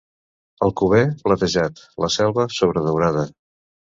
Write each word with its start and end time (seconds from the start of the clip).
Alcover, 0.67 1.01
platejat; 1.27 1.81
la 2.05 2.09
Selva, 2.13 2.47
sobredaurada. 2.57 3.27